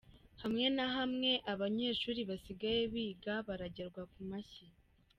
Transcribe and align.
Hamwe 0.41 0.65
na 0.77 0.85
hamwe 0.95 1.31
abanyeshuli 1.53 2.21
basigaye 2.29 2.81
biga 2.93 3.35
baragerwa 3.47 4.01
ku 4.13 4.19
mashyi. 4.29 4.65